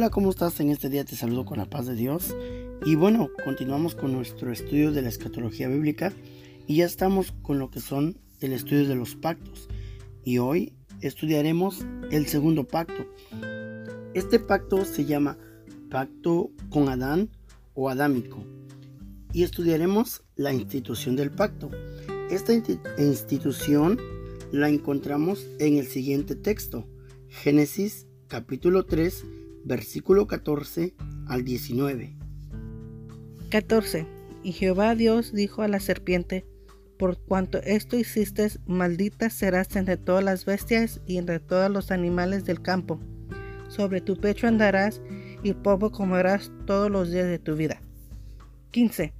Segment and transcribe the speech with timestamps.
[0.00, 0.58] Hola, ¿cómo estás?
[0.60, 2.34] En este día te saludo con la paz de Dios.
[2.86, 6.14] Y bueno, continuamos con nuestro estudio de la escatología bíblica
[6.66, 9.68] y ya estamos con lo que son el estudio de los pactos.
[10.24, 13.06] Y hoy estudiaremos el segundo pacto.
[14.14, 15.36] Este pacto se llama
[15.90, 17.28] pacto con Adán
[17.74, 18.42] o adámico.
[19.34, 21.70] Y estudiaremos la institución del pacto.
[22.30, 23.98] Esta institución
[24.50, 26.88] la encontramos en el siguiente texto,
[27.28, 29.24] Génesis capítulo 3,
[29.64, 30.94] versículo 14
[31.26, 32.16] al 19.
[33.50, 34.06] 14.
[34.42, 36.46] Y Jehová Dios dijo a la serpiente,
[36.98, 42.44] por cuanto esto hiciste, maldita serás entre todas las bestias y entre todos los animales
[42.44, 43.00] del campo.
[43.68, 45.00] Sobre tu pecho andarás
[45.42, 47.80] y polvo comerás todos los días de tu vida.
[48.72, 49.14] 15.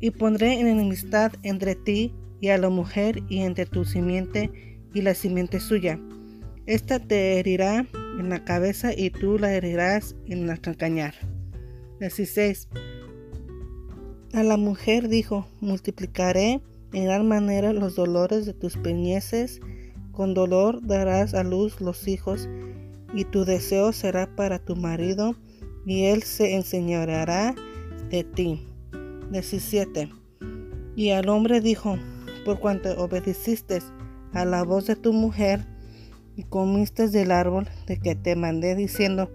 [0.00, 5.14] Y pondré enemistad entre ti y a la mujer y entre tu simiente y la
[5.14, 6.00] simiente suya.
[6.66, 7.86] Esta te herirá
[8.18, 11.14] en la cabeza y tú la herirás en la calcañar.
[12.00, 12.68] 16.
[14.34, 19.60] A la mujer dijo, multiplicaré en gran manera los dolores de tus peñeces,
[20.10, 22.48] con dolor darás a luz los hijos,
[23.14, 25.34] y tu deseo será para tu marido,
[25.86, 27.54] y él se enseñoreará
[28.10, 28.68] de ti.
[29.30, 30.10] 17.
[30.96, 31.96] Y al hombre dijo,
[32.44, 33.80] por cuanto obedeciste
[34.32, 35.66] a la voz de tu mujer,
[36.36, 39.30] y comiste del árbol de que te mandé diciendo,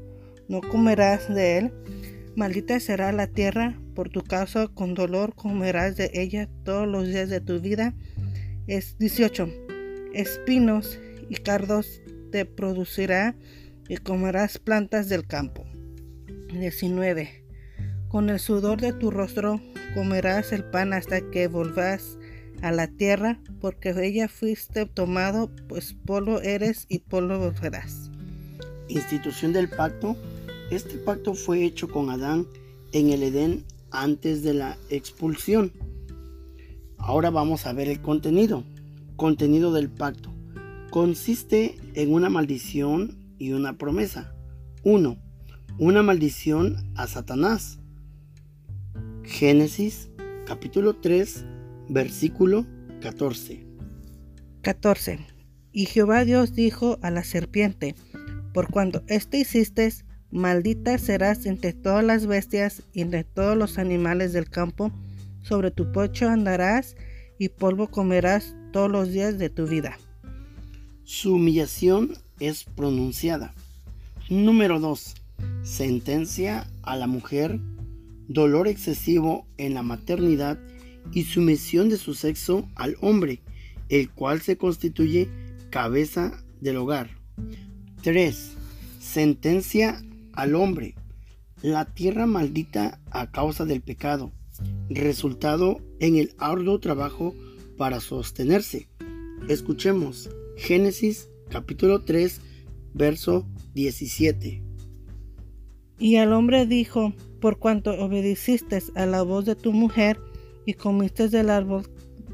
[0.47, 1.73] no comerás de él,
[2.35, 7.29] maldita será la tierra por tu causa, con dolor comerás de ella todos los días
[7.29, 7.93] de tu vida.
[8.67, 9.49] Es 18.
[10.13, 13.35] Espinos y cardos te producirá
[13.89, 15.65] y comerás plantas del campo.
[16.53, 17.43] 19.
[18.07, 19.61] Con el sudor de tu rostro
[19.93, 22.16] comerás el pan hasta que volvás
[22.61, 28.09] a la tierra, porque ella fuiste tomado, pues polvo eres y polvo volverás.
[28.89, 30.15] Institución del pacto.
[30.71, 32.47] Este pacto fue hecho con Adán
[32.91, 35.71] en el Edén antes de la expulsión.
[36.97, 38.63] Ahora vamos a ver el contenido.
[39.15, 40.33] Contenido del pacto.
[40.89, 44.33] Consiste en una maldición y una promesa.
[44.83, 45.17] 1.
[45.79, 47.79] Una maldición a Satanás.
[49.23, 50.09] Génesis
[50.45, 51.43] capítulo 3
[51.89, 52.65] Versículo
[53.01, 53.65] 14.
[54.61, 55.19] 14.
[55.71, 57.95] Y Jehová Dios dijo a la serpiente,
[58.53, 59.93] por cuanto esto hiciste,
[60.31, 64.91] maldita serás entre todas las bestias y entre todos los animales del campo,
[65.41, 66.95] sobre tu pocho andarás
[67.39, 69.97] y polvo comerás todos los días de tu vida.
[71.03, 73.53] Su humillación es pronunciada.
[74.29, 75.15] Número 2.
[75.63, 77.59] Sentencia a la mujer,
[78.27, 80.59] dolor excesivo en la maternidad
[81.11, 83.41] y sumisión de su sexo al hombre,
[83.89, 85.29] el cual se constituye
[85.69, 87.09] cabeza del hogar.
[88.03, 88.53] 3.
[88.99, 90.03] Sentencia
[90.33, 90.95] al hombre.
[91.61, 94.31] La tierra maldita a causa del pecado,
[94.89, 97.33] resultado en el arduo trabajo
[97.77, 98.87] para sostenerse.
[99.47, 102.41] Escuchemos Génesis capítulo 3,
[102.93, 104.61] verso 17.
[105.99, 110.19] Y al hombre dijo, por cuanto obedeciste a la voz de tu mujer,
[110.67, 111.83] y comiste del árbol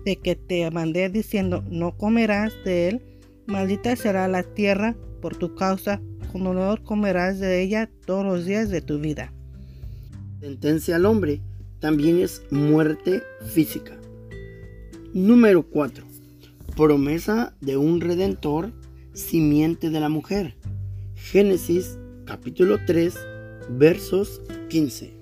[0.05, 3.01] de que te mandé diciendo, no comerás de él,
[3.45, 6.01] maldita será la tierra por tu causa,
[6.31, 9.31] con honor comerás de ella todos los días de tu vida.
[10.41, 11.41] Sentencia al hombre
[11.79, 13.95] también es muerte física.
[15.13, 16.03] Número 4.
[16.75, 18.73] Promesa de un redentor,
[19.13, 20.55] simiente de la mujer.
[21.13, 23.15] Génesis capítulo 3,
[23.69, 25.13] versos 15.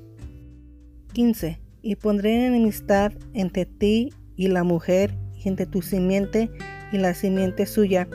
[1.12, 6.50] 15 y pondré enemistad entre ti y la mujer, y entre tu simiente
[6.92, 8.08] y la simiente suya.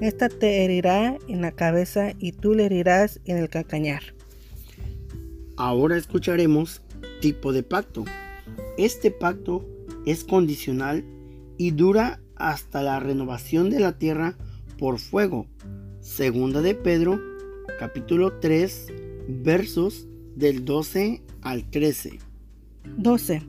[0.00, 4.02] Esta te herirá en la cabeza y tú le herirás en el calcañar.
[5.56, 6.80] Ahora escucharemos
[7.20, 8.04] tipo de pacto.
[8.78, 9.66] Este pacto
[10.06, 11.04] es condicional
[11.58, 14.38] y dura hasta la renovación de la tierra
[14.78, 15.46] por fuego.
[16.00, 17.20] Segunda de Pedro,
[17.78, 18.86] capítulo 3,
[19.28, 22.29] versos del 12 al 13.
[22.96, 23.42] 12.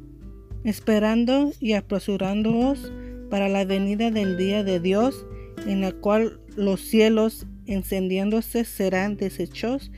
[0.64, 2.92] Esperando y apresurándoos
[3.30, 5.26] para la venida del día de Dios,
[5.66, 9.92] en el cual los cielos encendiéndose serán deshechos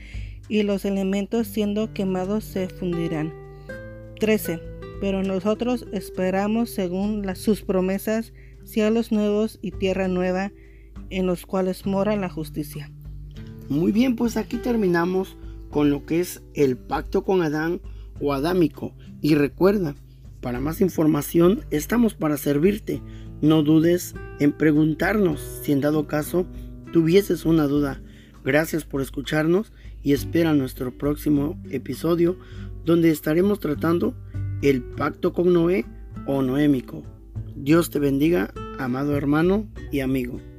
[0.48, 3.32] y los elementos siendo quemados se fundirán.
[4.20, 4.60] 13.
[5.00, 8.32] Pero nosotros esperamos según sus promesas
[8.64, 10.52] cielos nuevos y tierra nueva
[11.10, 12.90] en los cuales mora la justicia.
[13.68, 15.36] Muy bien, pues aquí terminamos
[15.70, 17.80] con lo que es el pacto con Adán
[18.20, 18.94] o adámico.
[19.20, 19.94] Y recuerda,
[20.40, 23.02] para más información estamos para servirte.
[23.40, 26.46] No dudes en preguntarnos si en dado caso
[26.92, 28.02] tuvieses una duda.
[28.44, 29.72] Gracias por escucharnos
[30.02, 32.36] y espera nuestro próximo episodio
[32.84, 34.14] donde estaremos tratando
[34.62, 35.86] el pacto con Noé
[36.26, 37.02] o noémico.
[37.56, 40.53] Dios te bendiga, amado hermano y amigo.